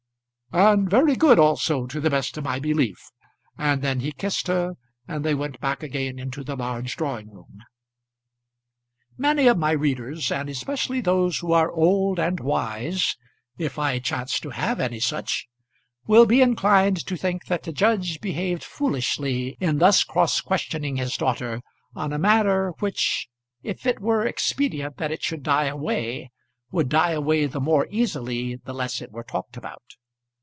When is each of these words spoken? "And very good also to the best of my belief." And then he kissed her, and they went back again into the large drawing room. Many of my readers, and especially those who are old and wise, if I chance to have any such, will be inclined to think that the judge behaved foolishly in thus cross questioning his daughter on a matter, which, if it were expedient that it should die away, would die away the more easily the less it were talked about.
"And 0.53 0.89
very 0.89 1.15
good 1.15 1.39
also 1.39 1.85
to 1.87 2.01
the 2.01 2.09
best 2.09 2.35
of 2.37 2.43
my 2.43 2.59
belief." 2.59 2.99
And 3.57 3.81
then 3.81 4.01
he 4.01 4.11
kissed 4.11 4.47
her, 4.47 4.73
and 5.07 5.23
they 5.23 5.33
went 5.33 5.61
back 5.61 5.81
again 5.81 6.19
into 6.19 6.43
the 6.43 6.57
large 6.57 6.97
drawing 6.97 7.29
room. 7.31 7.61
Many 9.17 9.47
of 9.47 9.57
my 9.57 9.71
readers, 9.71 10.29
and 10.29 10.49
especially 10.49 10.99
those 10.99 11.37
who 11.39 11.53
are 11.53 11.71
old 11.71 12.19
and 12.19 12.41
wise, 12.41 13.15
if 13.57 13.79
I 13.79 13.99
chance 13.99 14.41
to 14.41 14.49
have 14.49 14.81
any 14.81 14.99
such, 14.99 15.47
will 16.05 16.25
be 16.25 16.41
inclined 16.41 16.97
to 17.07 17.15
think 17.15 17.45
that 17.45 17.63
the 17.63 17.71
judge 17.71 18.19
behaved 18.19 18.65
foolishly 18.65 19.55
in 19.61 19.77
thus 19.77 20.03
cross 20.03 20.41
questioning 20.41 20.97
his 20.97 21.15
daughter 21.15 21.61
on 21.95 22.11
a 22.11 22.19
matter, 22.19 22.73
which, 22.79 23.29
if 23.63 23.85
it 23.85 24.01
were 24.01 24.25
expedient 24.25 24.97
that 24.97 25.11
it 25.13 25.23
should 25.23 25.43
die 25.43 25.67
away, 25.67 26.29
would 26.71 26.89
die 26.89 27.11
away 27.11 27.45
the 27.45 27.61
more 27.61 27.87
easily 27.89 28.57
the 28.57 28.73
less 28.73 28.99
it 29.01 29.13
were 29.13 29.23
talked 29.23 29.55
about. 29.55 29.93